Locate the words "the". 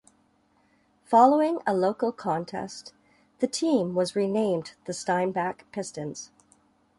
3.37-3.45, 4.85-4.93